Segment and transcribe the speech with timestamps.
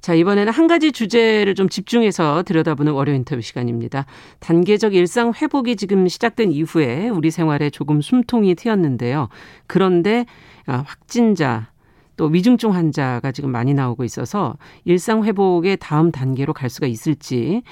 [0.00, 4.06] 자, 이번에는 한 가지 주제를 좀 집중해서 들여다보는 월요 인터뷰 시간입니다.
[4.38, 9.28] 단계적 일상 회복이 지금 시작된 이후에 우리 생활에 조금 숨통이 트였는데요.
[9.66, 10.24] 그런데
[10.66, 11.70] 아, 확진자
[12.16, 17.62] 또 위중증 환자가 지금 많이 나오고 있어서 일상 회복의 다음 단계로 갈 수가 있을지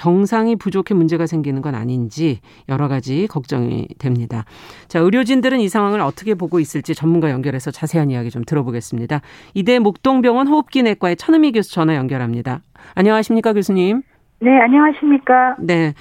[0.00, 4.46] 병상이 부족해 문제가 생기는 건 아닌지 여러 가지 걱정이 됩니다.
[4.88, 9.20] 자, 의료진들은 이 상황을 어떻게 보고 있을지 전문가 연결해서 자세한 이야기 좀 들어보겠습니다.
[9.52, 12.60] 이대 목동병원 호흡기 내과의 천은미 교수 전화 연결합니다.
[12.94, 14.00] 안녕하십니까, 교수님?
[14.40, 15.56] 네, 안녕하십니까?
[15.58, 15.92] 네.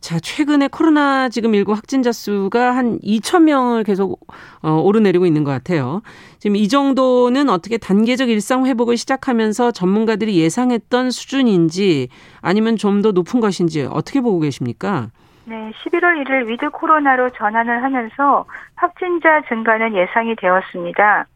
[0.00, 4.20] 자, 최근에 코로나 지금 19 확진자 수가 한 2천 명을 계속
[4.62, 6.02] 어, 오르내리고 있는 것 같아요.
[6.38, 12.08] 지금 이 정도는 어떻게 단계적 일상 회복을 시작하면서 전문가들이 예상했던 수준인지
[12.40, 15.10] 아니면 좀 더 높은 것인지 어떻게 보고 계십니까?
[15.44, 21.26] 네, 11월 1일 위드 코로나로 전환을 하면서 확진자 증가는 예상이 되었습니다.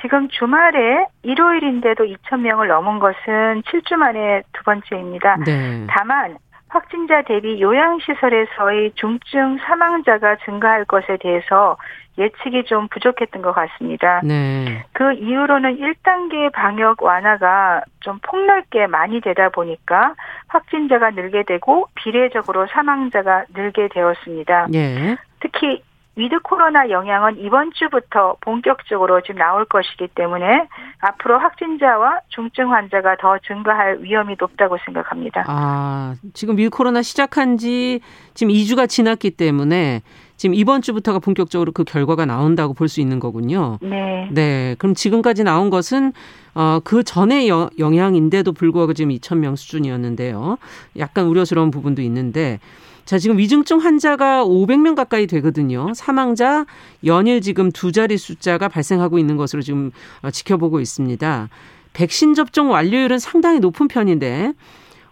[0.00, 5.36] 지금 주말에 일요일인데도 2천 명을 넘은 것은 7주 만에 두 번째입니다.
[5.44, 5.86] 네.
[5.90, 6.36] 다만
[6.70, 11.76] 확진자 대비 요양시설에서의 중증 사망자가 증가할 것에 대해서
[12.16, 14.20] 예측이 좀 부족했던 것 같습니다.
[14.22, 14.84] 네.
[14.92, 20.14] 그 이후로는 1단계 방역 완화가 좀 폭넓게 많이 되다 보니까
[20.48, 24.68] 확진자가 늘게 되고 비례적으로 사망자가 늘게 되었습니다.
[24.70, 25.16] 네.
[25.40, 25.82] 특히
[26.16, 30.66] 위드 코로나 영향은 이번 주부터 본격적으로 지금 나올 것이기 때문에
[31.00, 35.44] 앞으로 확진자와 중증 환자가 더 증가할 위험이 높다고 생각합니다.
[35.48, 38.00] 아, 지금 위드 코로나 시작한 지
[38.34, 40.02] 지금 2주가 지났기 때문에
[40.36, 43.78] 지금 이번 주부터가 본격적으로 그 결과가 나온다고 볼 수 있는 거군요.
[43.80, 44.28] 네.
[44.32, 44.74] 네.
[44.78, 46.12] 그럼 지금까지 나온 것은
[46.54, 50.58] 어, 그 전의 영향인데도 불구하고 지금 2천 명 수준이었는데요.
[50.98, 52.58] 약간 우려스러운 부분도 있는데
[53.04, 55.92] 자, 지금 위중증 환자가 500명 가까이 되거든요.
[55.94, 56.66] 사망자
[57.04, 59.90] 연일 지금 두 자리 숫자가 발생하고 있는 것으로 지금
[60.22, 61.48] 어, 지켜보고 있습니다.
[61.92, 64.52] 백신 접종 완료율은 상당히 높은 편인데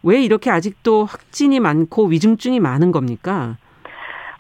[0.03, 3.57] 왜 이렇게 아직도 확진이 많고 위중증이 많은 겁니까?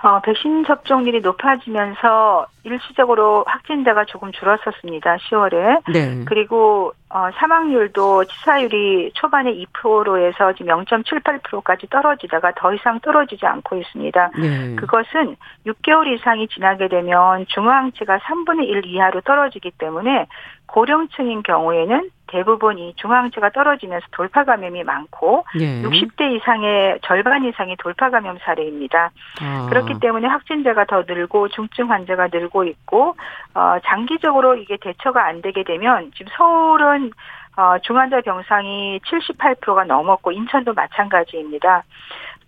[0.00, 5.16] 어, 백신 접종률이 높아지면서 일시적으로 확진자가 조금 줄었었습니다.
[5.16, 5.82] 10월에.
[5.92, 6.24] 네.
[6.24, 14.30] 그리고 어, 사망률도 치사율이 초반에 2%에서 지금 0.78%까지 떨어지다가 더 이상 떨어지지 않고 있습니다.
[14.38, 14.76] 네.
[14.76, 20.26] 그것은 6개월 이상이 지나게 되면 중화항체가 3분의 1 이하로 떨어지기 때문에
[20.66, 25.82] 고령층인 경우에는 대부분 이 중앙체가 떨어지면서 돌파 감염이 많고 예.
[25.82, 29.10] 60대 이상의 절반 이상이 돌파 감염 사례입니다.
[29.40, 29.66] 아.
[29.68, 33.16] 그렇기 때문에 확진자가 더 늘고 중증 환자가 늘고 있고
[33.54, 37.10] 어 장기적으로 이게 대처가 안 되게 되면 지금 서울은
[37.56, 41.82] 어 중환자 병상이 78%가 넘었고 인천도 마찬가지입니다.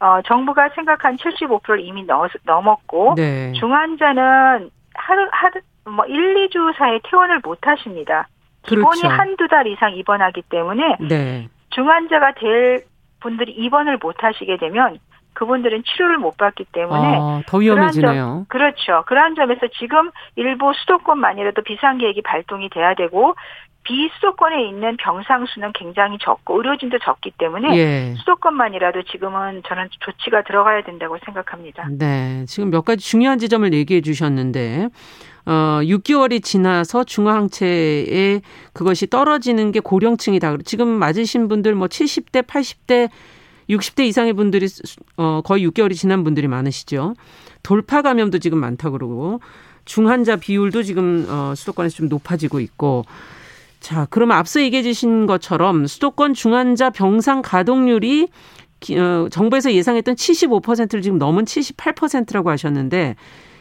[0.00, 2.06] 어 정부가 생각한 75%를 이미
[2.44, 3.52] 넘었고 네.
[3.52, 8.28] 중환자는 하루 하루 뭐 1, 2주 사이에 퇴원을 못 하십니다.
[8.62, 9.08] 기본이 그렇죠.
[9.08, 11.48] 한두 달 이상 입원하기 때문에 네.
[11.70, 12.84] 중환자가 될
[13.20, 14.98] 분들이 입원을 못 하시게 되면
[15.32, 18.14] 그분들은 치료를 못 받기 때문에 아, 더 위험해지네요.
[18.14, 19.04] 점, 그렇죠.
[19.06, 23.34] 그러한 점에서 지금 일부 수도권만이라도 비상계획이 발동이 돼야 되고
[23.84, 28.14] 비수도권에 있는 병상 수는 굉장히 적고 의료진도 적기 때문에 예.
[28.18, 31.88] 수도권만이라도 지금은 저는 조치가 들어가야 된다고 생각합니다.
[31.90, 34.88] 네, 지금 몇 가지 중요한 지점을 얘기해 주셨는데
[35.46, 38.42] 어, 6개월이 지나서 중화항체에
[38.72, 40.58] 그것이 떨어지는 게 고령층이다.
[40.64, 43.08] 지금 맞으신 분들 뭐 70대, 80대,
[43.68, 44.66] 60대 이상의 분들이
[45.16, 47.14] 어, 거의 6개월이 지난 분들이 많으시죠.
[47.62, 49.40] 돌파 감염도 지금 많다 그러고
[49.84, 53.04] 중환자 비율도 지금 어, 수도권에서 좀 높아지고 있고
[53.80, 58.28] 자, 그러면 앞서 얘기해 주신 것처럼 수도권 중환자 병상 가동률이
[58.92, 63.16] 어, 정부에서 예상했던 75%를 지금 넘은 78%라고 하셨는데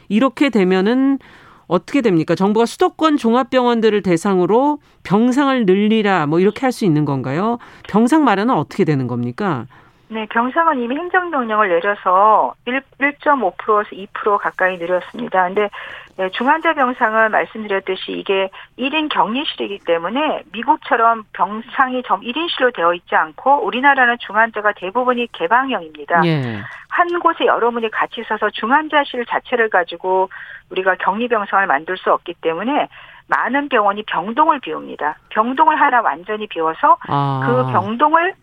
[0.07, 1.19] 이렇게 되면은
[1.69, 2.35] 어떻게 됩니까?
[2.35, 7.57] 정부가 수도권 종합병원들을 대상으로 병상을 늘리라 뭐 이렇게 할 수 있는 건가요?
[7.89, 9.65] 병상 마련은 어떻게 되는 겁니까?
[10.11, 15.43] 네, 병상은 이미 행정명령을 내려서 1, 1.5%에서 2% 가까이 늘렸습니다.
[15.45, 15.69] 근데
[16.17, 23.63] 네, 중환자 병상은 말씀드렸듯이 이게 1인 격리실이기 때문에 미국처럼 병상이 점 1인실로 되어 있지 않고
[23.65, 26.25] 우리나라는 중환자가 대부분이 개방형입니다.
[26.25, 26.59] 예.
[26.89, 30.29] 한 곳에 여러 분이 같이 있어서 중환자실 자체를 가지고
[30.71, 32.87] 우리가 격리병상을 만들 수 없기 때문에
[33.27, 35.17] 많은 병원이 병동을 비웁니다.
[35.29, 37.41] 병동을 하나 완전히 비워서 아.
[37.45, 38.33] 그 병동을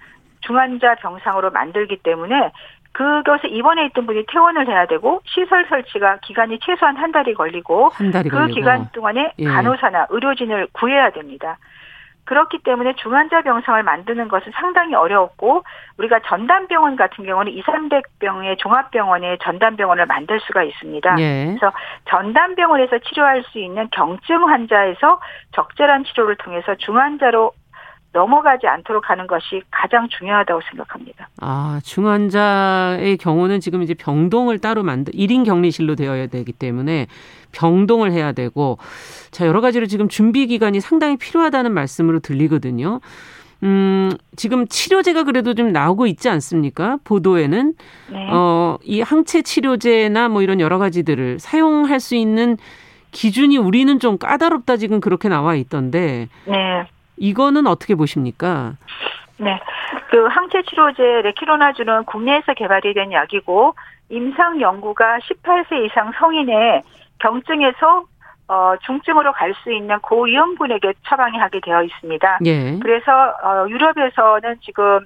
[0.43, 2.53] 중환자 병상으로 만들기 때문에
[2.93, 8.11] 그것에 입원해 있던 분이 퇴원을 해야 되고 시설 설치가 기간이 최소한 한 달이 걸리고 한
[8.11, 8.55] 달이 그 걸리고.
[8.55, 9.45] 기간 동안에 예.
[9.45, 11.59] 간호사나 의료진을 구해야 됩니다.
[12.27, 15.63] 그렇기 때문에 중환자 병상을 만드는 것은 상당히 어려웠고
[15.97, 21.17] 우리가 전담병원 같은 경우는 2, 300병의 종합병원에 전담병원을 만들 수가 있습니다.
[21.19, 21.47] 예.
[21.47, 21.73] 그래서
[22.11, 25.21] 전담병원에서 치료할 수 있는 경증 환자에서
[25.53, 27.53] 적절한 치료를 통해서 중환자로
[28.17, 31.29] 넘어가지 않도록 하는 것이 가장 중요하다고 생각합니다.
[31.43, 37.09] 아, 중환자의 경우는 지금 이제 병동을 따로 만들 1인 격리실로 되어야 되기 때문에
[37.53, 38.79] 병동을 해야 되고
[39.31, 43.01] 자, 여러 가지로 지금 준비 기간이 상당히 필요하다는 말씀으로 들리거든요.
[43.63, 46.99] 음, 지금 치료제가 그래도 좀 나오고 있지 않습니까?
[47.05, 47.75] 보도에는
[48.13, 48.29] 네.
[48.31, 52.57] 어, 이 항체 치료제나 뭐 이런 여러 가지들을 사용할 수 있는
[53.13, 56.29] 기준이 우리는 좀 까다롭다 지금 그렇게 나와 있던데.
[56.47, 56.87] 네.
[57.17, 58.75] 이거는 어떻게 보십니까?
[59.39, 59.61] 네.
[60.11, 63.75] 그 항체 치료제 레키로나주는 국내에서 개발이 된 약이고
[64.09, 66.83] 임상 연구가 18세 이상 성인의
[67.19, 68.05] 경증에서
[68.49, 72.39] 어, 중증으로 갈 수 있는 고위험군에게 처방이 하게 되어 있습니다.
[72.45, 72.79] 예.
[72.79, 73.11] 그래서
[73.43, 75.01] 어, 유럽에서는 지금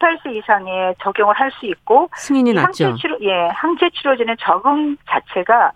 [0.00, 2.86] 18세 이상에 적용을 할 수 있고 승인이 났죠.
[2.86, 5.70] 항체 치료 예, 항체 치료제는 적응 자체가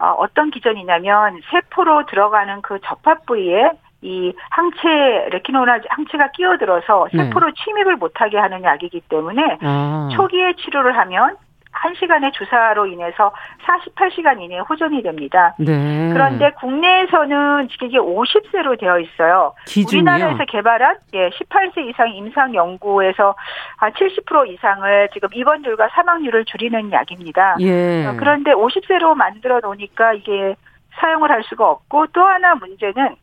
[0.00, 7.24] 어, 어떤 기전이냐면 세포로 들어가는 그 접합 부위에 이 항체 레키노나 항체가 끼어들어서 네.
[7.24, 7.52] 세포로 네.
[7.64, 10.08] 침입을 못하게 하는 약이기 때문에 아.
[10.14, 11.36] 초기에 치료를 하면
[11.72, 13.32] 1시간의 주사로 인해서
[13.64, 15.54] 48시간 이내에 호전이 됩니다.
[15.58, 16.10] 네.
[16.12, 19.54] 그런데 국내에서는 지금 이게 50세로 되어 있어요.
[19.66, 20.00] 기준이요?
[20.00, 23.34] 우리나라에서 개발한 예, 18세 이상 임상 연구에서
[23.76, 27.56] 한 70% 이상을 지금 입원율과 사망률을 줄이는 약입니다.
[27.60, 28.06] 예.
[28.06, 30.56] 어, 그런데 50세로 만들어 놓으니까 이게
[31.00, 33.16] 사용을 할 수가 없고 또 하나 문제는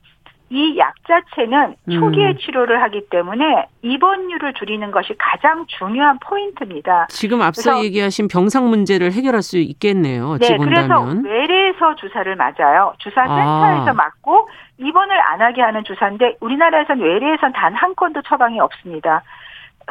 [0.56, 2.38] 이 약 자체는 초기에 음.
[2.38, 7.08] 치료를 하기 때문에 입원율을 줄이는 것이 가장 중요한 포인트입니다.
[7.10, 10.38] 지금 앞서 얘기하신 병상 문제를 해결할 수 있겠네요.
[10.40, 12.94] 네, 그래서 외래에서 주사를 맞아요.
[13.00, 13.94] 주사센터에서 아.
[13.94, 14.48] 맞고
[14.78, 19.24] 입원을 안 하게 하는 주사인데 우리나라에서는 외래에선 단 한 건도 처방이 없습니다.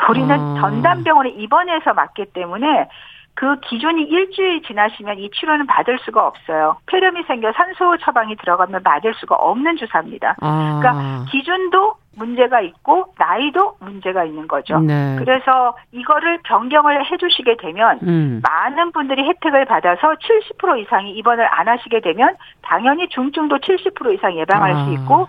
[0.09, 0.55] 우리는 아.
[0.61, 2.89] 전담병원에 입원해서 맞기 때문에
[3.35, 6.77] 그 기준이 일주일 지나시면 이 치료는 받을 수가 없어요.
[6.87, 10.37] 폐렴이 생겨 산소 처방이 들어가면 받을 수가 없는 주사입니다.
[10.41, 10.81] 아.
[10.81, 14.79] 그러니까 기준도 문제가 있고 나이도 문제가 있는 거죠.
[14.79, 15.17] 네.
[15.19, 18.41] 그래서 이거를 변경을 해주시게 되면 음.
[18.49, 24.73] 많은 분들이 혜택을 받아서 70% 이상이 입원을 안 하시게 되면 당연히 중증도 70% 이상 예방할
[24.73, 24.85] 아.
[24.85, 25.27] 수 있고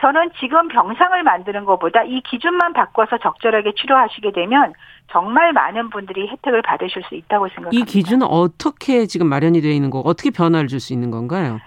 [0.00, 4.72] 저는 지금 병상을 만드는 것보다 이 기준만 바꿔서 적절하게 치료하시게 되면
[5.10, 7.80] 정말 많은 분들이 혜택을 받으실 수 있다고 생각합니다.
[7.80, 11.60] 이 기준은 어떻게 지금 마련이 되어 있는 거 어떻게 변화를 줄 수 있는 건가요?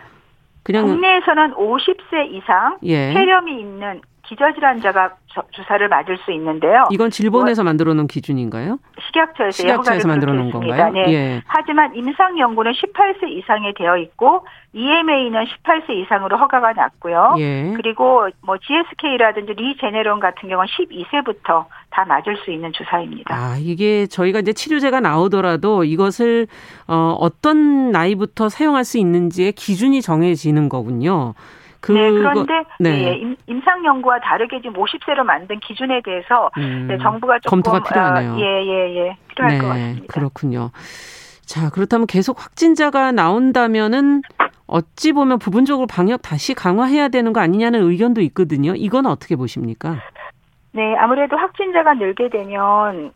[0.63, 3.13] 그냥 국내에서는 50세 이상 예.
[3.13, 5.15] 폐렴이 있는 기저질환자가
[5.51, 6.85] 주사를 맞을 수 있는데요.
[6.91, 8.79] 이건 질본에서 뭐, 만들어 놓은 기준인가요?
[9.07, 10.91] 식약처에서, 식약처에서 만들어 놓은 건가요?
[10.91, 11.13] 네.
[11.13, 11.41] 예.
[11.45, 17.35] 하지만 임상 연구는 18세 이상에 되어 있고 EMA는 18세 이상으로 허가가 났고요.
[17.39, 17.73] 예.
[17.75, 23.35] 그리고 뭐 GSK라든지 리제네론 같은 경우는 12세부터 다 맞을 수 있는 주사입니다.
[23.35, 26.47] 아, 이게 저희가 이제 치료제가 나오더라도 이것을
[26.87, 31.33] 어, 어떤 나이부터 사용할 수 있는지의 기준이 정해지는 거군요.
[31.87, 32.89] 그 네, 그런데 네.
[33.05, 38.33] 예, 임상 연구와 다르게 지금 50세로 만든 기준에 대해서 음, 네, 정부가 조금 검토가 필요하네요.
[38.33, 39.17] 어, 예, 예, 예.
[39.29, 40.13] 필요할 네, 것 같습니다.
[40.13, 40.71] 그렇군요.
[41.45, 44.21] 자, 그렇다면 계속 확진자가 나온다면은
[44.65, 48.73] 어찌 보면 부분적으로 방역 다시 강화해야 되는 거 아니냐는 의견도 있거든요.
[48.75, 49.95] 이건 어떻게 보십니까?
[50.73, 53.13] 네, 아무래도 확진자가 늘게 되면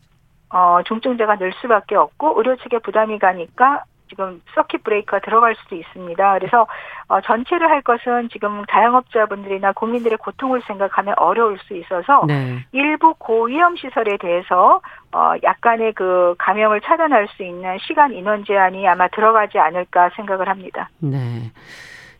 [0.48, 6.38] 어, 중증자가 늘 수밖에 없고 의료 측에 부담이 가니까 지금 서킷 브레이크가 들어갈 수도 있습니다.
[6.38, 6.66] 그래서
[7.08, 12.62] 어, 전체를 할 것은 지금 자영업자분들이나 국민들의 고통을 생각하면 어려울 수 있어서 네.
[12.72, 19.08] 일부 고위험 시설에 대해서 어, 약간의 그 감염을 차단할 수 있는 시간 인원 제한이 아마
[19.08, 20.90] 들어가지 않을까 생각을 합니다.
[20.98, 21.50] 네.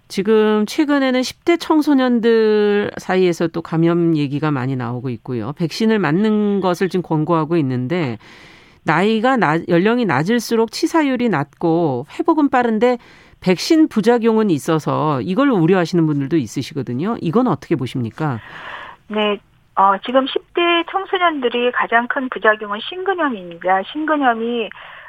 [0.08, 5.52] 지금 최근에는 10대 청소년들 사이에서 또 감염 얘기가 많이 나오고 있고요.
[5.52, 8.18] 백신을 맞는 것을 지금 권고하고 있는데
[8.84, 12.98] 나이가 낮, 연령이 낮을수록 치사율이 낮고 회복은 빠른데
[13.40, 17.16] 백신 부작용은 있어서 이걸 우려하시는 분들도 있으시거든요.
[17.20, 18.38] 이건 어떻게 보십니까?
[19.08, 19.38] 네.
[19.74, 23.82] 어, 지금 10대 청소년들이 가장 큰 부작용은 신근염입니다.
[23.90, 24.68] 신근염이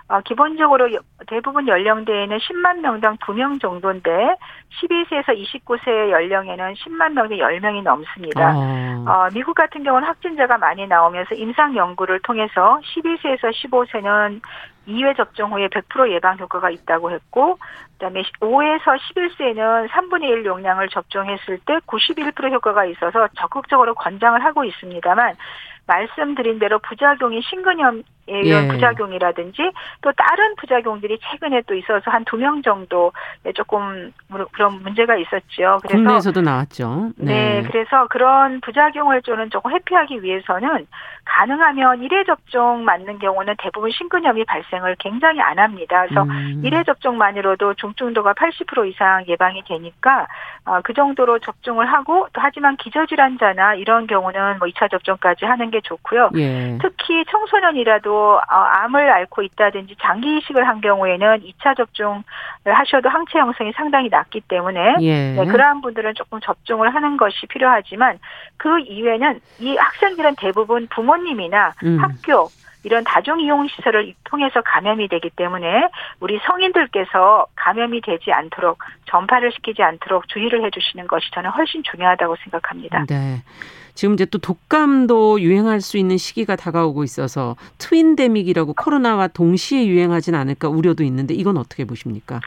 [0.10, 0.89] 어, 기본적으로
[1.27, 4.36] 대부분 연령대에는 10만 명당 2명 정도인데
[4.81, 8.53] 12세에서 29세 연령에는 10만 명당 10명이 넘습니다.
[8.55, 9.05] 아.
[9.07, 14.41] 어, 미국 같은 경우는 확진자가 많이 나오면서 임상 연구를 통해서 12세에서 15세는
[14.88, 17.57] 2회 접종 후에 100% 예방 효과가 있다고 했고
[17.93, 25.36] 그다음에 5에서 11세는 3분의 1 용량을 접종했을 때 91% 효과가 있어서 적극적으로 권장을 하고 있습니다만
[25.86, 28.67] 말씀드린 대로 부작용이 신근염 에 의한 예.
[28.69, 33.11] 부작용이라든지 또 다른 부작용들이 최근에 또 있어서 한 두 명 정도
[33.53, 34.13] 조금
[34.53, 35.79] 그런 문제가 있었죠.
[35.81, 37.11] 그래서 국내에서도 나왔죠.
[37.17, 37.61] 네.
[37.61, 37.63] 네.
[37.67, 40.87] 그래서 그런 부작용을 좀 조금 회피하기 위해서는
[41.25, 46.05] 가능하면 1회 접종 맞는 경우는 대부분 신근염이 발생을 굉장히 안 합니다.
[46.07, 46.61] 그래서 음.
[46.63, 50.27] 1회 접종만으로도 중증도가 80% 이상 예방이 되니까
[50.65, 55.81] 어, 그 정도로 접종을 하고 또 하지만 기저질환자나 이런 경우는 뭐 2차 접종까지 하는 게
[55.81, 56.29] 좋고요.
[56.37, 56.77] 예.
[56.81, 62.24] 특히 청소년이라도 어, 암을 앓고 있다든지 장기 이식을 한 경우에는 2차 접종을
[62.65, 65.34] 하셔도 항체 형성이 상당히 낮기 때문에 예.
[65.34, 68.20] 네, 그러한 분들은 조금 접종을 하는 것이 필요하지만
[68.58, 72.00] 그 이외에는 이 학생들은 대부분 부모님이나 음.
[72.00, 72.50] 학교
[72.84, 75.89] 이런 다중 이용 시설을 통해서 감염이 되기 때문에
[76.20, 82.36] 우리 성인들께서 감염이 되지 않도록 전파를 시키지 않도록 주의를 해 주시는 것이 저는 훨씬 중요하다고
[82.43, 83.05] 생각합니다.
[83.08, 83.41] 네.
[83.93, 90.69] 지금 이제 또 독감도 유행할 수 있는 시기가 다가오고 있어서 트윈데믹이라고 코로나와 동시에 유행하진 않을까
[90.69, 92.39] 우려도 있는데 이건 어떻게 보십니까?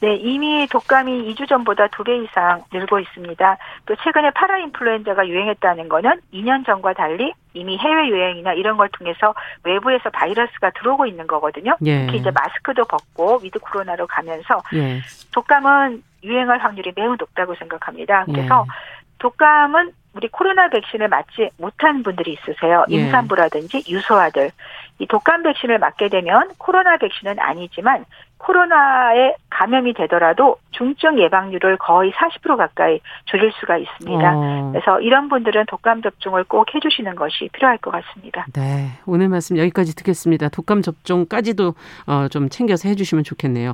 [0.00, 3.56] 네, 이미 독감이 2주 전보다 2배 이상 늘고 있습니다.
[3.86, 9.34] 또 최근에 파라인플루엔자가 유행했다는 거는 2년 전과 달리 이미 해외 유행이나 이런 걸 통해서
[9.64, 11.76] 외부에서 바이러스가 들어오고 있는 거거든요.
[11.86, 12.04] 예.
[12.06, 15.00] 특히 이제 마스크도 벗고 위드 코로나로 가면서 예.
[15.32, 18.26] 독감은 유행할 확률이 매우 높다고 생각합니다.
[18.26, 18.72] 그래서 예.
[19.18, 22.84] 독감은 우리 코로나 백신을 맞지 못한 분들이 있으세요.
[22.90, 22.94] 예.
[22.94, 24.50] 임산부라든지 유소아들.
[24.98, 28.06] 이 독감 백신을 맞게 되면 코로나 백신은 아니지만
[28.38, 34.32] 코로나에 감염이 되더라도 중증 예방률을 거의 40% 가까이 줄일 수가 있습니다.
[34.36, 34.70] 어.
[34.72, 38.46] 그래서 이런 분들은 독감 접종을 꼭 해주시는 것이 필요할 것 같습니다.
[38.52, 40.50] 네, 오늘 말씀 여기까지 듣겠습니다.
[40.50, 41.74] 독감 접종까지도
[42.06, 43.72] 어, 좀 챙겨서 해주시면 좋겠네요.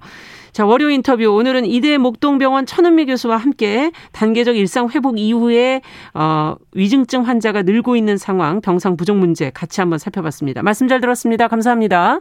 [0.53, 5.81] 자, 월요 인터뷰 오늘은 이대 목동병원 천은미 교수와 함께 단계적 일상 회복 이후에
[6.15, 10.63] 어, 위중증 환자가 늘고 있는 상황, 병상 부족 문제 같이 한번 살펴봤습니다.
[10.63, 11.49] 말씀 잘 들었습니다.
[11.49, 12.21] 감사합니다.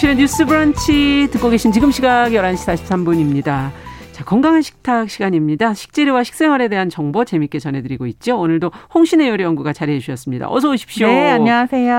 [0.00, 3.70] 네, 정신의 뉴스 브런치 듣고 계신 지금 시각 11시 43분입니다.
[4.12, 5.74] 자, 건강한 식탁 시간입니다.
[5.74, 8.38] 식재료와 식생활에 대한 정보 재밌게 전해드리고 있죠.
[8.38, 10.48] 오늘도 홍신의 요리 연구가 자리해 주셨습니다.
[10.50, 11.06] 어서 오십시오.
[11.06, 11.94] 네, 안녕하세요.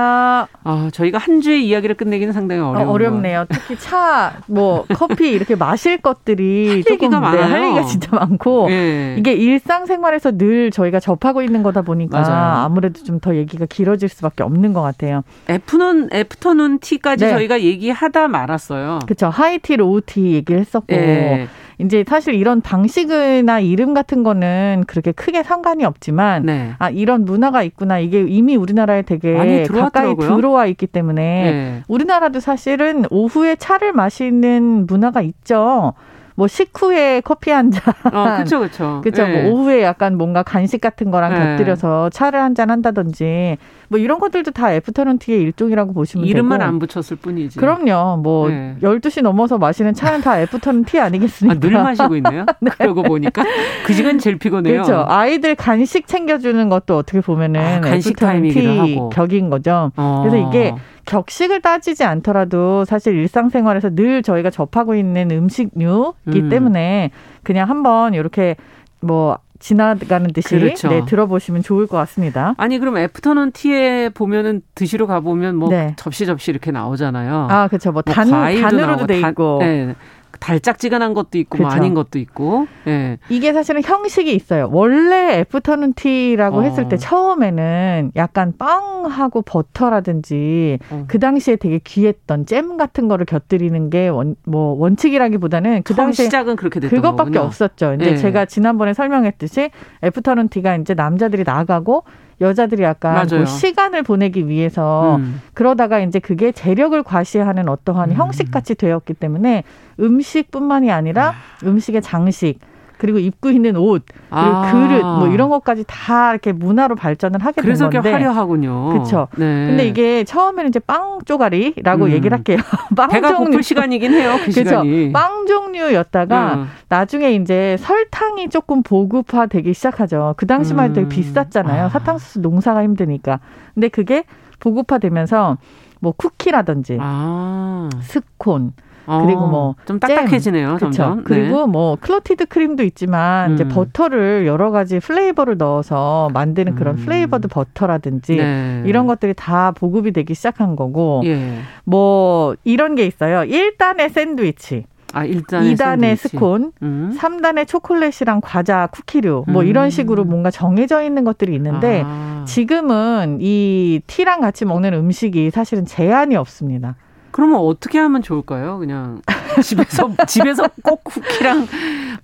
[0.64, 5.54] 아, 저희가 한 주의 이야기를 끝내기는 상당히 어려운 어, 렵네요 특히 차, 뭐 커피 이렇게
[5.54, 7.42] 마실 것들이 조금 네, 많아요.
[7.44, 9.16] 할 얘기가 진짜 많고 네.
[9.18, 12.64] 이게 일상생활에서 늘 저희가 접하고 있는 거다 보니까 맞아요.
[12.64, 15.22] 아무래도 좀 더 얘기가 길어질 수밖에 없는 것 같아요.
[15.48, 17.30] afternoon afternoon tea까지 네.
[17.30, 18.98] 저희가 얘기하다 말았어요.
[19.04, 19.28] 그렇죠.
[19.28, 20.86] high tea, low tea 얘기를 했었고.
[20.88, 21.46] 네.
[21.78, 26.72] 이제 사실 이런 방식이나 이름 같은 거는 그렇게 크게 상관이 없지만 네.
[26.78, 31.82] 아 이런 문화가 있구나 이게 이미 우리나라에 되게 가까이 들어와 있기 때문에 네.
[31.88, 35.94] 우리나라도 사실은 오후에 차를 마시는 문화가 있죠.
[36.34, 37.82] 뭐 식후에 커피 한 잔.
[38.12, 39.00] 어, 그렇죠, 그렇죠.
[39.02, 39.26] 그렇죠.
[39.26, 39.42] 네.
[39.42, 41.38] 뭐 오후에 약간 뭔가 간식 같은 거랑 네.
[41.56, 43.56] 곁들여서 차를 한 잔 한다든지
[43.88, 46.68] 뭐 이런 것들도 다 애프터눈 티의 일종이라고 보시면 이름만 되고.
[46.68, 47.58] 안 붙였을 뿐이지.
[47.58, 48.18] 그럼요.
[48.22, 48.76] 뭐 네.
[48.82, 51.56] 12시 넘어서 마시는 차는 다 애프터눈 티 아니겠습니까?
[51.56, 52.44] 아, 늘 마시고 있네요.
[52.60, 52.70] 네.
[52.78, 53.42] 그러고 보니까
[53.86, 54.72] 그 시간 제일 피곤해요.
[54.82, 55.04] 그렇죠.
[55.08, 59.08] 아이들 간식 챙겨주는 것도 어떻게 보면은 아, 간식 하고.
[59.10, 59.92] 격인 거죠.
[59.96, 60.24] 어.
[60.26, 60.74] 그래서 이게
[61.06, 66.48] 격식을 따지지 않더라도 사실 일상생활에서 늘 저희가 접하고 있는 음식류이기 음.
[66.48, 67.10] 때문에
[67.42, 68.56] 그냥 한번 이렇게
[69.00, 70.88] 뭐 지나가는 듯이 그렇죠.
[70.88, 72.54] 네, 들어보시면 좋을 것 같습니다.
[72.58, 75.94] 아니 그럼 afternoon tea에 보면은 드시러 가 보면 뭐 네.
[75.96, 77.46] 접시 접시 이렇게 나오잖아요.
[77.48, 77.92] 아 그렇죠.
[77.92, 79.58] 뭐 단, 뭐 단으로도 돼 있고.
[79.60, 79.94] 단, 네.
[80.42, 82.66] 달짝지근한 것도 있고 뭐 아닌 것도 있고.
[82.88, 83.18] 예.
[83.28, 84.68] 이게 사실은 형식이 있어요.
[84.72, 86.62] 원래 afternoon tea라고 어.
[86.62, 91.04] 했을 때 처음에는 약간 빵하고 버터라든지 어.
[91.06, 96.56] 그 당시에 되게 귀했던 잼 같은 거를 곁들이는 게 원 뭐 원칙이라기보다는 그 당시에 시작은
[96.56, 97.46] 그렇게 됐던 그것밖에 거군요.
[97.46, 97.94] 없었죠.
[97.94, 98.16] 이제 예.
[98.16, 99.70] 제가 지난번에 설명했듯이
[100.02, 102.02] 애프터눈 티가 이제 남자들이 나가고
[102.42, 105.40] 여자들이 약간 그 시간을 보내기 위해서 음.
[105.54, 108.16] 그러다가 이제 그게 재력을 과시하는 어떠한 음.
[108.16, 109.64] 형식같이 되었기 때문에
[110.00, 111.34] 음식뿐만이 아니라 아.
[111.66, 112.58] 음식의 장식
[113.02, 114.70] 그리고 입고 있는 옷, 그리고 아.
[114.70, 117.98] 그릇, 뭐 이런 것까지 다 이렇게 문화로 발전을 하게 된 건데.
[117.98, 118.90] 그래서 화려하군요.
[118.90, 119.26] 그렇죠.
[119.34, 119.66] 네.
[119.66, 122.10] 근데 이게 처음에는 이제 빵 쪼가리라고 음.
[122.12, 122.58] 얘기를 할게요.
[122.96, 123.46] 빵 배가 종류.
[123.46, 124.36] 고플 시간이긴 해요.
[124.44, 124.52] 그?
[124.52, 125.10] 시간이.
[125.10, 126.68] 빵 종류였다가 음.
[126.88, 130.34] 나중에 이제 설탕이 조금 보급화되기 시작하죠.
[130.36, 131.08] 그 당시만 해도 되게 음.
[131.08, 131.86] 비쌌잖아요.
[131.86, 131.88] 아.
[131.88, 133.40] 사탕수수 농사가 힘드니까.
[133.74, 134.22] 근데 그게
[134.60, 135.58] 보급화되면서
[135.98, 137.88] 뭐 쿠키라든지 아.
[138.00, 138.74] 스콘
[139.06, 140.76] 그리고 뭐좀 어, 딱딱해지네요.
[140.76, 141.16] 그렇죠.
[141.16, 141.22] 네.
[141.24, 143.54] 그리고 뭐 clotted cream도 있지만 음.
[143.54, 147.04] 이제 버터를 여러 가지 flavor를 넣어서 만드는 그런 음.
[147.04, 148.82] flavored 버터라든지 네.
[148.86, 151.58] 이런 것들이 다 보급이 되기 시작한 거고 예.
[151.84, 153.40] 뭐 이런 게 있어요.
[153.40, 154.84] 1단의 샌드위치.
[155.14, 157.14] 아, 1단의 2단의 스콘, 음.
[157.18, 159.66] 3단의 초콜릿이랑 과자, 쿠키류, 뭐 음.
[159.66, 162.44] 이런 식으로 뭔가 정해져 있는 것들이 있는데 아.
[162.48, 166.96] 지금은 이 tea랑 같이 먹는 음식이 사실은 제한이 없습니다.
[167.32, 168.78] 그러면 어떻게 하면 좋을까요?
[168.78, 169.20] 그냥
[169.62, 171.66] 집에서 집에서 꼭 쿠키랑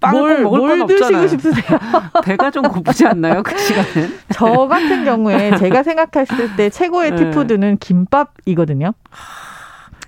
[0.01, 1.79] 빵을 먹을 뭘 드시고 싶으세요?
[2.25, 3.43] 배가 좀 고프지 않나요?
[3.43, 4.09] 그 시간에?
[4.33, 7.17] 저 같은 경우에 제가 생각했을 때 최고의 네.
[7.17, 8.93] 티푸드는 김밥이거든요.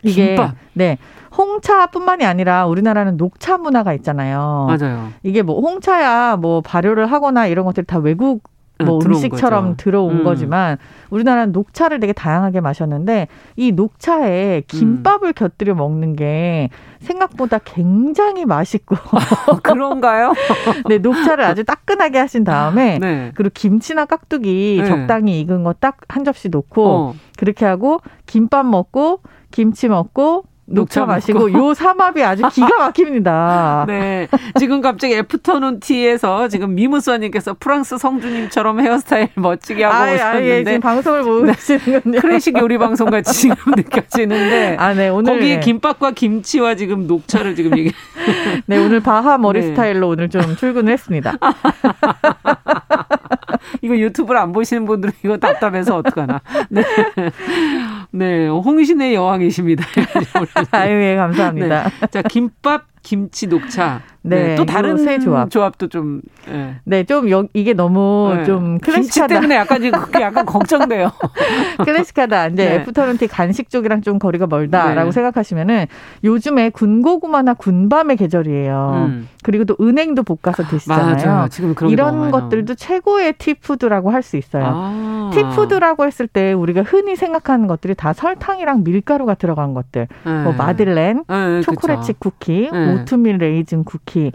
[0.02, 0.54] 이게 김밥.
[0.74, 0.98] 네.
[1.36, 4.66] 홍차뿐만이 아니라 우리나라는 녹차 문화가 있잖아요.
[4.68, 5.08] 맞아요.
[5.22, 8.42] 이게 뭐 홍차야 뭐 발효를 하거나 이런 것들이 다 외국
[8.84, 9.76] 뭐 음식처럼 거죠.
[9.76, 10.24] 들어온 음.
[10.24, 10.76] 거지만
[11.10, 15.32] 우리나라는 녹차를 되게 다양하게 마셨는데 이 녹차에 김밥을 음.
[15.34, 16.68] 곁들여 먹는 게
[17.00, 18.96] 생각보다 굉장히 맛있고
[19.62, 20.34] 그런가요?
[20.88, 23.32] 네 녹차를 아주 따끈하게 하신 다음에 네.
[23.34, 24.86] 그리고 김치나 깍두기 네.
[24.86, 27.14] 적당히 익은 거 딱 한 접시 놓고 어.
[27.38, 29.20] 그렇게 하고 김밥 먹고
[29.50, 33.84] 김치 먹고 녹차 마시고 요 삼합이 아주 기가 막힙니다.
[33.88, 34.28] 네.
[34.58, 40.80] 지금 갑자기 애프터눈 티에서 지금 미무수아님께서 프랑스 성주님처럼 헤어스타일 멋지게 하고 아예, 오셨는데 아예, 지금
[40.80, 41.52] 방송을 보고 네.
[41.52, 42.20] 계시는군요.
[42.20, 45.08] 클래식 요리 방송 같이 지금 느껴지는데 아, 네.
[45.08, 45.60] 오늘 거기에 네.
[45.60, 47.92] 김밥과 김치와 지금 녹차를 지금 얘기.
[48.66, 49.66] 네, 오늘 바하 머리 네.
[49.68, 51.34] 스타일로 오늘 좀 출근을 했습니다.
[53.82, 56.40] 이거 유튜브를 안 보시는 분들은 이거 답답해서 어떡하나.
[56.68, 56.82] 네.
[58.12, 59.84] 네, 변신의 여왕이십니다.
[60.72, 61.88] 아유, 예, 감사합니다.
[61.88, 62.06] 네.
[62.08, 64.02] 자, 김밥, 김치, 녹차.
[64.22, 65.50] 네, 네, 또 다른 새 조합.
[65.50, 66.20] 조합도 좀.
[66.46, 68.44] 네, 네 좀 여, 이게 너무 네.
[68.44, 69.26] 좀 클래식하다.
[69.26, 71.10] 김치 때문에 약간 지금 그게 약간 걱정돼요.
[71.84, 72.48] 클래식하다.
[72.48, 72.74] 이제 네.
[72.76, 75.12] afternoon tea 간식 쪽이랑 좀 거리가 멀다라고 네.
[75.12, 75.86] 생각하시면은
[76.24, 79.06] 요즘에 군고구마나 군밤의 계절이에요.
[79.08, 79.28] 음.
[79.42, 81.16] 그리고 또 은행도 볶아서 드시잖아요.
[81.26, 81.48] 맞아요.
[81.48, 84.64] 지금 그런 이런 것들도 최고의 tea food라고 할 수 있어요.
[84.66, 85.09] 아.
[85.30, 90.08] tea food라고 했을 때 우리가 흔히 생각하는 것들이 다 설탕이랑 밀가루가 들어간 것들.
[90.24, 90.42] 네.
[90.42, 94.32] 뭐 마들렌, 네, 초콜릿칩 쿠키, 오트밀 raisin 쿠키.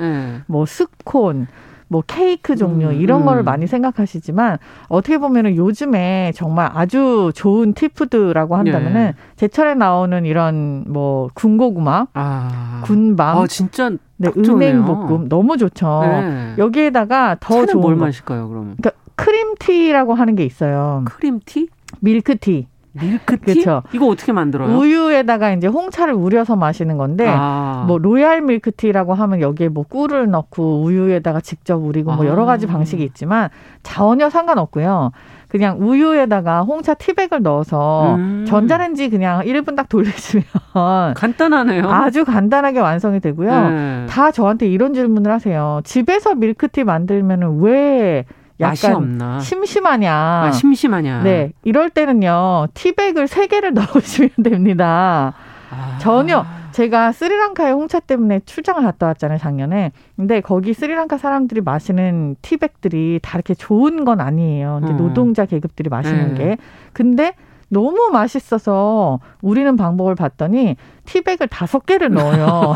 [0.48, 1.48] 뭐 스콘,
[1.88, 3.26] 뭐 케이크 종류 음, 이런 음.
[3.26, 9.14] 거를 많이 생각하시지만 어떻게 보면은 요즘에 정말 아주 좋은 tea food라고 한다면은 예.
[9.36, 12.82] 제철에 나오는 이런 뭐 군고구마, 아.
[12.86, 16.02] 군밤, 아 진짜 네, 은행 볶음 너무 좋죠.
[16.04, 16.56] 네.
[16.58, 18.76] 여기에다가 더 좋은 뭘 마실까요, 그러면?
[18.78, 21.04] 그러니까 cream tea라고 하는 게 있어요.
[21.06, 21.70] cream tea?
[21.99, 22.67] 밀크티.
[22.97, 23.41] 밀크티?
[23.41, 23.84] 그렇죠.
[23.93, 24.78] 이거 어떻게 만들어요?
[24.78, 27.84] 우유에다가 이제 홍차를 우려서 마시는 건데 아.
[27.88, 32.71] 뭐 royal 밀크티라고 하면 여기에 뭐 꿀을 넣고 우유에다가 직접 우리고 뭐 여러 가지 아.
[32.71, 33.49] 방식이 있지만
[33.84, 35.12] 전혀 상관없고요.
[35.49, 38.45] 그냥 우유에다가 홍차 티백을 넣어서 음.
[38.47, 40.45] 전자레인지 그냥 1분 딱 돌리시면
[41.15, 41.89] 간단하네요.
[41.89, 43.69] 아주 간단하게 완성이 되고요.
[43.69, 44.06] 네.
[44.10, 45.82] 다 저한테 이런 질문을 하세요.
[45.84, 48.25] 집에서 밀크티 만들면은 왜
[48.58, 49.39] 맛이 없나?
[49.39, 50.13] 심심하냐.
[50.13, 51.24] 아, 심심하냐.
[51.24, 51.52] 네.
[51.63, 55.34] 이럴 때는요, 티백을 3개를 넣으시면 됩니다.
[55.70, 55.98] 아.
[56.00, 56.46] 전혀.
[56.72, 59.94] 제가 스리랑카의 홍차 때문에 출장을 갔다 왔잖아요, 작년에.
[60.18, 64.80] 근데 거기 스리랑카 사람들이 마시는 티백들이 다 이렇게 좋은 건 아니에요.
[64.82, 64.98] 근데 음.
[64.98, 66.36] 노동자 계급들이 마시는 음.
[66.36, 66.58] 게.
[66.91, 67.34] 근데
[67.69, 70.75] 너무 맛있어서 우리는 방법을 봤더니
[71.06, 72.75] 티백을 다섯 개를 넣어요.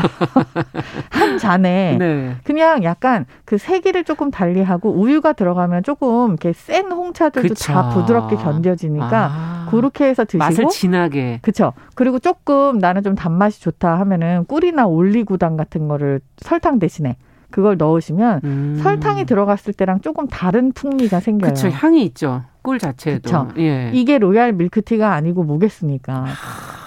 [1.10, 1.96] 한 잔에.
[1.98, 2.36] 네.
[2.44, 7.72] 그냥 약간 그 세기를 조금 달리하고 우유가 들어가면 조금 이렇게 센 홍차들도 그쵸.
[7.72, 9.66] 다 부드럽게 견뎌지니까 아.
[9.70, 11.38] 그렇게 해서 드시고 맛을 진하게.
[11.42, 11.72] 그렇죠.
[11.94, 17.16] 그리고 조금 나는 좀 단맛이 좋다 하면은 꿀이나 올리고당 같은 거를 설탕 대신에
[17.50, 18.80] 그걸 넣으시면 음.
[18.82, 21.52] 설탕이 들어갔을 때랑 조금 다른 풍미가 생겨요.
[21.52, 21.68] 그렇죠.
[21.68, 22.42] 향이 있죠.
[22.62, 23.48] 꿀 자체도.
[23.58, 23.90] 예.
[23.94, 26.26] 이게 로얄 밀크티가 아니고 뭐겠습니까?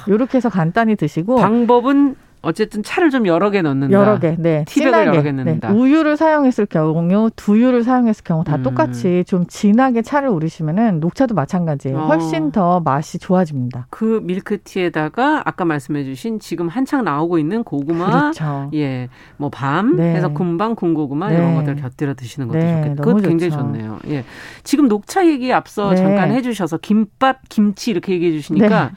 [0.07, 3.93] 이렇게 해서 간단히 드시고 방법은 어쨌든 차를 좀 여러 개 넣는다.
[3.93, 4.65] 여러 개, 네.
[4.67, 5.69] 티백을 여러 개 넣는다.
[5.69, 5.73] 네.
[5.73, 8.63] 우유를 사용했을 경우, 두유를 사용했을 경우 다 음.
[8.63, 11.97] 똑같이 좀 진하게 차를 우리시면은 녹차도 마찬가지예요.
[11.97, 12.05] 어.
[12.07, 13.87] 훨씬 더 맛이 좋아집니다.
[13.89, 18.69] 그 밀크티에다가 아까 말씀해주신 지금 한창 나오고 있는 고구마, 그렇죠.
[18.73, 20.13] 예, 뭐 밤, 네.
[20.13, 21.35] 해서 금방 군고구마 네.
[21.35, 22.81] 이런 것들 곁들여 드시는 것도 네.
[22.81, 23.03] 좋겠다.
[23.03, 23.53] 그것 굉장히.
[23.53, 23.99] 좋네요.
[24.09, 24.25] 예,
[24.63, 25.95] 지금 녹차 얘기 앞서 네.
[25.95, 28.91] 잠깐 해주셔서 김밥, 김치 이렇게 얘기해 주시니까.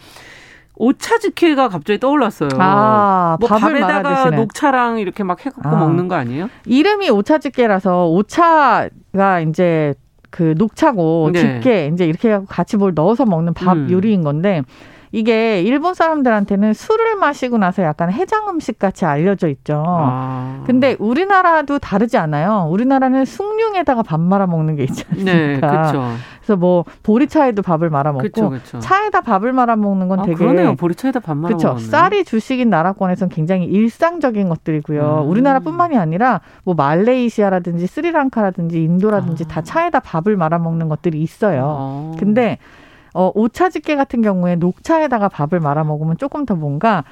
[0.78, 0.86] 네.
[0.86, 2.50] 오차즈케가 갑자기 떠올랐어요.
[2.58, 5.76] 아, 뭐 밥에다가 녹차랑 이렇게 막 해갖고 아.
[5.76, 6.48] 먹는 거 아니에요?
[6.66, 9.94] 이름이 오차즈케라서 오차가 이제
[10.30, 11.40] 그 녹차고 네.
[11.40, 13.88] 집게 이제 이렇게 같이 뭘 넣어서 먹는 밥 음.
[13.90, 14.62] 요리인 건데
[15.12, 19.82] 이게 일본 사람들한테는 술을 마시고 나서 약간 해장 음식 같이 알려져 있죠.
[19.86, 20.62] 아.
[20.66, 22.66] 근데 우리나라도 다르지 않아요.
[22.70, 25.32] 우리나라는 숭늉에다가 밥 말아 먹는 게 있지 않습니까?
[25.32, 26.12] 네, 그렇죠.
[26.40, 28.78] 그래서 뭐 보리차에도 밥을 말아 먹고 그쵸, 그쵸.
[28.78, 30.76] 차에다 밥을 말아 먹는 건 아, 되게 그러네요.
[30.76, 31.78] 보리차에다 밥 말아 그렇죠.
[31.78, 35.22] 쌀이 주식인 나라권에서는 굉장히 일상적인 것들이고요.
[35.24, 35.28] 음.
[35.30, 39.48] 우리나라뿐만이 아니라 뭐 말레이시아라든지 스리랑카라든지 인도라든지 아.
[39.48, 41.76] 다 차에다 밥을 말아 먹는 것들이 있어요.
[41.78, 42.16] 아.
[42.18, 42.58] 근데
[43.16, 47.02] 어, 오차즈케 같은 경우에 녹차에다가 밥을 말아 먹으면 조금 더 뭔가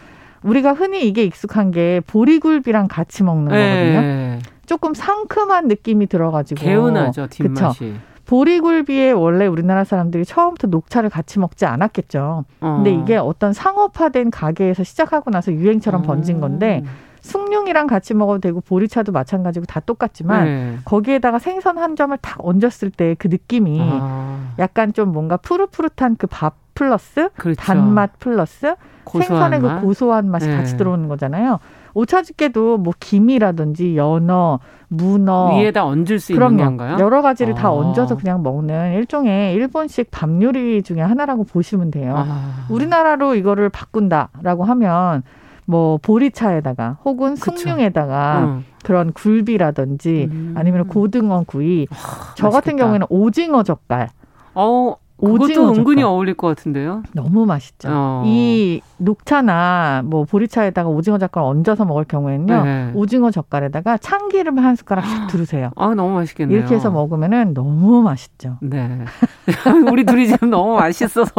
[0.42, 3.94] 우리가 흔히 이게 익숙한 게 보리굴비랑 같이 먹는 네.
[3.94, 4.38] 거거든요.
[4.66, 7.78] 조금 상큼한 느낌이 들어가지고 개운하죠 뒷맛이.
[7.78, 8.00] 그쵸?
[8.26, 12.44] 보리굴비에 원래 우리나라 사람들이 처음부터 녹차를 같이 먹지 않았겠죠.
[12.60, 12.74] 어.
[12.76, 16.88] 근데 이게 어떤 상업화된 가게에서 시작하고 나서 유행처럼 번진 건데 음.
[17.20, 20.76] 숭늉이랑 같이 먹어도 되고 보리차도 마찬가지고 다 똑같지만 네.
[20.84, 24.54] 거기에다가 생선 한 점을 탁 얹었을 때 그 느낌이 아.
[24.58, 27.60] 약간 좀 뭔가 푸릇푸릇한 그 밥 플러스 그렇죠.
[27.60, 28.74] 단맛 플러스
[29.10, 29.80] 생선의 그 맛?
[29.80, 30.56] 그 고소한 맛이 네.
[30.56, 31.58] 같이 들어오는 거잖아요.
[31.94, 34.58] 오차즈케도 뭐 김이라든지 연어,
[34.88, 36.52] 문어 위에다 얹을 수 그럼요.
[36.54, 36.96] 있는 건가요?
[36.98, 37.56] 여러 가지를 아.
[37.56, 42.14] 다 얹어서 그냥 먹는 일종의 일본식 밥 요리 중에 하나라고 보시면 돼요.
[42.16, 42.66] 아.
[42.68, 45.22] 우리나라로 이거를 바꾼다라고 하면
[45.66, 48.64] 뭐 보리차에다가 혹은 숭늉에다가 음.
[48.82, 50.54] 그런 굴비라든지 음.
[50.56, 51.94] 아니면 고등어 구이 아,
[52.34, 52.50] 저 맛있겠다.
[52.50, 54.08] 같은 경우에는 오징어 젓갈
[54.54, 56.02] 어, 오징어 은근히.
[56.02, 57.02] 어울릴 것 같은데요.
[57.12, 57.88] 너무 맛있죠.
[57.90, 58.22] 어.
[58.26, 62.64] 이 녹차나 뭐 보리차에다가 오징어 젓갈 얹어서 먹을 경우에는요.
[62.64, 62.90] 네.
[62.94, 65.70] 오징어 젓갈에다가 참기름 한 숟가락 씩 두르세요.
[65.76, 66.58] 아 너무 맛있겠네요.
[66.58, 68.58] 이렇게 해서 먹으면은 너무 맛있죠.
[68.60, 69.04] 네.
[69.90, 71.30] 우리 둘이 지금 너무 맛있어서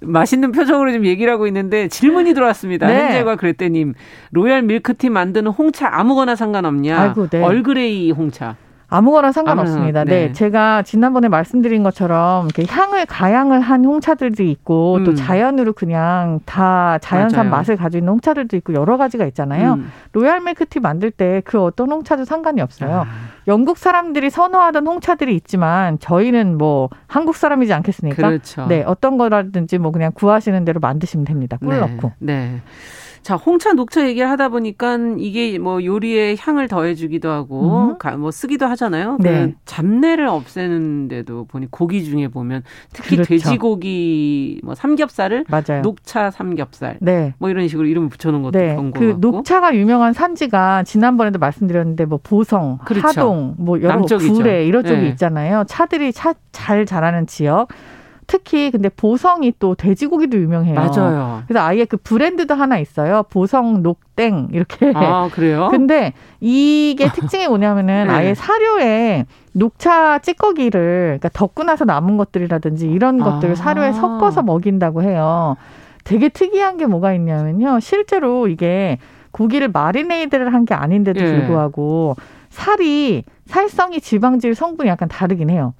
[0.00, 2.86] 맛있는 표정으로 지금 얘기를 하고 있는데 질문이 들어왔습니다.
[2.88, 3.04] 네.
[3.04, 3.94] 현재과 그랬대님
[4.32, 7.00] royal 밀크티 만드는 홍차 아무거나 상관없냐?
[7.00, 7.42] 아이고, 네.
[7.42, 8.56] 얼그레이 홍차.
[8.96, 10.00] 아무거나 상관없습니다.
[10.00, 10.26] 아무나, 네.
[10.28, 10.32] 네.
[10.32, 15.04] 제가 지난번에 말씀드린 것처럼 이렇게 향을 가양을 한 홍차들도 있고 음.
[15.04, 17.50] 또 자연으로 그냥 다 자연산 맞아요.
[17.50, 19.74] 맛을 가지고 있는 홍차들도 있고 여러 가지가 있잖아요.
[19.74, 19.90] 음.
[20.12, 23.04] royal 밀크티 만들 때 그 어떤 홍차도 상관이 없어요.
[23.06, 23.06] 아.
[23.46, 28.16] 영국 사람들이 선호하던 홍차들이 있지만 저희는 뭐 한국 사람이지 않겠습니까?
[28.28, 28.66] 그렇죠.
[28.66, 31.58] 네, 어떤 거라든지 뭐 그냥 구하시는 대로 만드시면 됩니다.
[31.58, 31.80] 꿀 네.
[31.80, 32.12] 넣고.
[32.18, 32.60] 네.
[33.24, 38.20] 자, 홍차, 녹차 얘기를 하다 보니까 이게 뭐 요리에 향을 더해주기도 하고, 음.
[38.20, 39.16] 뭐 쓰기도 하잖아요.
[39.20, 39.46] 네.
[39.46, 43.30] 그 잡내를 없애는데도 보니 고기 중에 보면 특히 그렇죠.
[43.30, 45.80] 돼지고기 뭐 삼겹살을 맞아요.
[45.82, 47.34] 녹차 삼겹살, 네.
[47.38, 48.76] 뭐 이런 식으로 이름을 붙여놓은 것도 네.
[48.76, 49.20] 본것 그 같고.
[49.20, 53.06] 녹차가 유명한 산지가 지난번에도 말씀드렸는데 뭐 보성, 그렇죠.
[53.08, 55.08] 하동, 뭐 여러 구례 이런 쪽이 네.
[55.08, 55.64] 있잖아요.
[55.66, 57.68] 차들이 차 잘 자라는 지역.
[58.26, 60.74] 특히 근데 보성이 또 돼지고기도 유명해요.
[60.74, 61.42] 맞아요.
[61.46, 63.24] 그래서 아예 그 브랜드도 하나 있어요.
[63.30, 64.92] 보성 녹땡 이렇게.
[64.94, 65.68] 아 그래요?
[65.72, 68.12] 근데 이게 특징이 뭐냐면은 네.
[68.12, 73.56] 아예 사료에 녹차 찌꺼기를 그러니까 덮고 나서 남은 것들이라든지 이런 것들을 아.
[73.56, 75.56] 사료에 섞어서 먹인다고 해요.
[76.04, 77.80] 되게 특이한 게 뭐가 있냐면요.
[77.80, 78.98] 실제로 이게
[79.30, 81.24] 고기를 마리네이드를 한 게 아닌데도 예.
[81.24, 82.16] 불구하고
[82.50, 85.74] 살이 살성이 지방질 성분이 약간 다르긴 해요.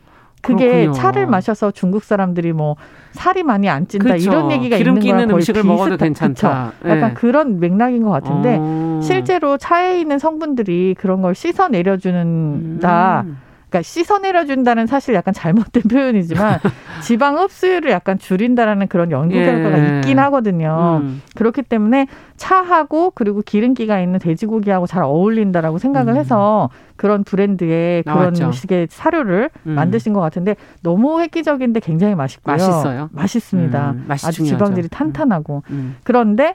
[0.44, 0.92] 그게 그렇군요.
[0.92, 2.76] 차를 마셔서 중국 사람들이 뭐
[3.12, 4.30] 살이 많이 안 찐다 그렇죠.
[4.30, 6.72] 이런 얘기가 기름 있는 거랑 거의 음식을 비슷한, 먹어도 괜찮다.
[6.78, 6.88] 그쵸?
[6.88, 7.14] 약간 네.
[7.14, 9.00] 그런 맥락인 것 같은데 어.
[9.02, 13.24] 실제로 차에 있는 성분들이 그런 걸 씻어 내려주는다.
[13.26, 13.38] 음.
[13.74, 16.60] 그러니까 씻어내려준다는 사실 약간 잘못된 표현이지만
[17.02, 19.96] 지방 흡수율을 약간 줄인다라는 그런 연구 결과가 예.
[19.96, 21.00] 있긴 하거든요.
[21.02, 21.22] 음.
[21.34, 22.06] 그렇기 때문에
[22.36, 26.18] 차하고 그리고 기름기가 있는 돼지고기하고 잘 어울린다라고 생각을 음.
[26.18, 28.52] 해서 그런 브랜드의 그런 나왔죠.
[28.52, 29.72] 식의 사료를 음.
[29.72, 32.52] 만드신 것 같은데 너무 획기적인데 굉장히 맛있고요.
[32.52, 33.08] 맛있어요.
[33.12, 33.90] 맛있습니다.
[33.90, 34.04] 음.
[34.08, 34.56] 아주 중요하죠.
[34.56, 35.96] 지방질이 탄탄하고 음.
[36.04, 36.54] 그런데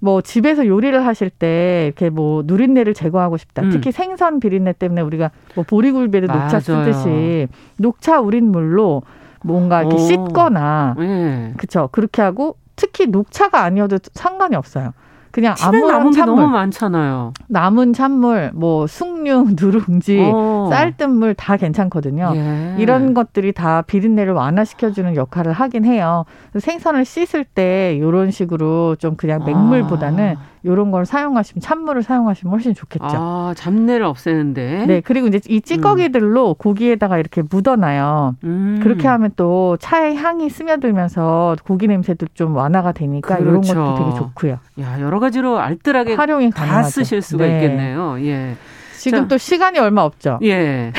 [0.00, 3.62] 뭐 집에서 요리를 하실 때 이렇게 뭐 누린내를 제거하고 싶다.
[3.62, 3.70] 음.
[3.70, 9.02] 특히 생선 비린내 때문에 우리가 뭐 보리굴비에도 녹차 쓰듯이 녹차 우린 물로
[9.42, 9.98] 뭔가 이렇게 오.
[9.98, 11.54] 씻거나 네.
[11.56, 14.92] 그쵸 그렇게 하고 특히 녹차가 아니어도 상관이 없어요.
[15.30, 17.32] 그냥 아무런 찬물 너무 많잖아요.
[17.48, 20.68] 남은 찬물, 뭐 숭늉, 누룽지, 오.
[20.70, 22.32] 쌀뜨물 다 괜찮거든요.
[22.34, 22.74] 예.
[22.78, 26.24] 이런 것들이 다 비린내를 완화시켜주는 역할을 하긴 해요.
[26.58, 30.49] 생선을 씻을 때 이런 식으로 좀 그냥 맹물보다는 아.
[30.62, 33.04] 이런 걸 사용하시면 찬물을 사용하시면 훨씬 좋겠죠.
[33.10, 34.86] 아, 잡내를 없애는데.
[34.86, 36.54] 네, 그리고 이제 이 찌꺼기들로 음.
[36.58, 38.36] 고기에다가 이렇게 묻어놔요.
[38.44, 38.80] 음.
[38.82, 43.72] 그렇게 하면 또 차의 향이 스며들면서 고기 냄새도 좀 완화가 되니까 그렇죠.
[43.72, 44.58] 이런 것도 되게 좋고요.
[44.80, 46.90] 야, 여러 가지로 알뜰하게 활용이 다 가능하죠.
[46.90, 47.56] 쓰실 수가 네.
[47.56, 48.16] 있겠네요.
[48.20, 48.56] 예.
[48.98, 50.38] 지금 자, 또 시간이 얼마 없죠.
[50.42, 50.92] 예.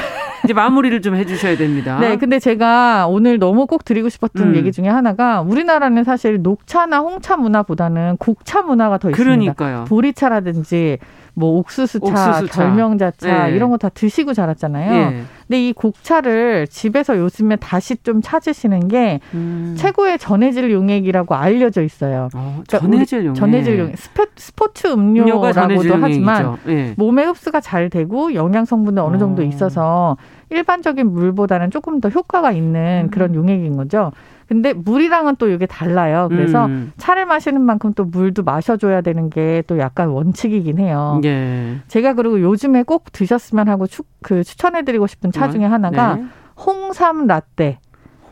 [0.44, 2.00] 이제 마무리를 좀 해주셔야 됩니다.
[2.00, 4.56] 네, 근데 제가 오늘 너무 꼭 드리고 싶었던 음.
[4.56, 9.24] 얘기 중에 하나가 우리나라는 사실 녹차나 홍차 문화보다는 곡차 문화가 더 있습니다.
[9.24, 9.86] 그러니까요.
[9.88, 10.98] 보리차라든지
[11.42, 12.64] 뭐 옥수수차, 옥수수차.
[12.64, 13.56] 결명자차 네.
[13.56, 14.92] 이런 거 다 드시고 자랐잖아요.
[15.10, 15.24] 네.
[15.48, 19.74] 근데 이 곡차를 집에서 요즘에 다시 좀 찾으시는 게 음.
[19.78, 22.30] 최고의 전해질 용액이라고 알려져 있어요.
[22.36, 23.36] 어, 그러니까 전해질 용액.
[23.36, 23.96] 전해질 용액.
[24.38, 26.94] 스포츠 음료라고도 하지만 네.
[26.96, 29.46] 몸에 흡수가 잘 되고 영양 성분도 어느 정도 어.
[29.46, 30.16] 있어서
[30.52, 33.10] 일반적인 물보다는 조금 더 효과가 있는 음.
[33.10, 34.12] 그런 용액인 거죠.
[34.52, 36.28] 근데 물이랑은 또 이게 달라요.
[36.30, 36.92] 그래서 음.
[36.98, 41.22] 차를 마시는 만큼 또 물도 마셔줘야 되는 게 또 약간 원칙이긴 해요.
[41.24, 41.78] 예.
[41.88, 45.50] 제가 그리고 요즘에 꼭 드셨으면 하고 추, 그 추천해드리고 싶은 차 어?
[45.50, 46.26] 중에 하나가 네.
[46.58, 47.80] 홍삼 라떼.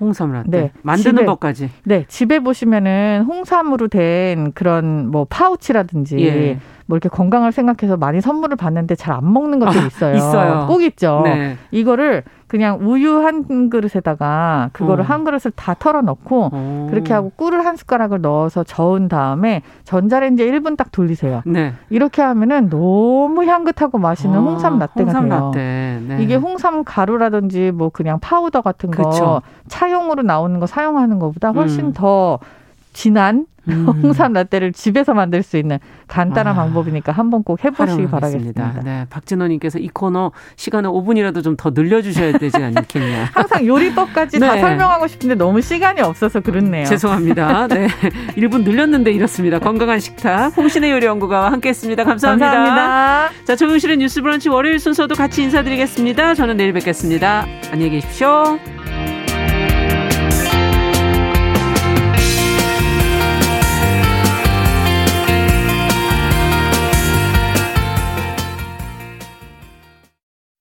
[0.01, 0.49] 홍삼 라떼.
[0.49, 0.71] 네.
[0.81, 1.69] 만드는 집에, 법까지.
[1.85, 2.05] 네.
[2.09, 6.59] 집에 보시면은 홍삼으로 된 그런 뭐 파우치라든지 예.
[6.89, 10.15] 뭐 이렇게 건강을 생각해서 많이 선물을 받는데 잘 안 먹는 것들이 아, 있어요.
[10.15, 10.65] 있어요.
[10.67, 11.21] 꼭 있죠.
[11.25, 11.57] 네.
[11.71, 15.07] 이거를 그냥 우유 한 그릇에다가 그거를 어.
[15.07, 16.87] 한 그릇을 다 털어 넣고 어.
[16.89, 21.41] 그렇게 하고 꿀을 한 숟가락을 넣어서 저은 다음에 전자레인지에 1분 딱 돌리세요.
[21.45, 21.73] 네.
[21.89, 24.41] 이렇게 하면은 너무 향긋하고 맛있는 어.
[24.41, 25.39] 홍삼 라떼가 홍삼 돼요.
[25.47, 26.01] 라떼.
[26.07, 26.23] 네.
[26.23, 29.41] 이게 홍삼 가루라든지 뭐 그냥 파우더 같은 거 그쵸.
[29.67, 31.93] 차용으로 나오는 거 사용하는 것보다 훨씬 음.
[31.93, 32.39] 더
[32.93, 33.85] 진한 음.
[34.01, 38.81] 홍삼 라떼를 집에서 만들 수 있는 간단한 아, 방법이니까 한번 꼭 해보시기 바라겠습니다.
[38.83, 43.29] 네, 박진원님께서 이 코너 시간을 5분이라도 좀 더 늘려주셔야 되지 않겠냐.
[43.35, 44.47] 항상 요리법까지 네.
[44.47, 46.85] 다 설명하고 싶은데 너무 시간이 없어서 그렇네요.
[46.85, 47.67] 죄송합니다.
[47.67, 47.87] 네,
[48.37, 49.59] 1분 늘렸는데 이렇습니다.
[49.59, 52.05] 건강한 식탁 홍신의 요리연구가와 함께했습니다.
[52.05, 52.51] 감사합니다.
[52.51, 53.43] 감사합니다.
[53.43, 56.33] 자, 정용실의 뉴스브런치 월요일 순서도 같이 인사드리겠습니다.
[56.35, 57.45] 저는 내일 뵙겠습니다.
[57.71, 58.57] 안녕히 계십시오.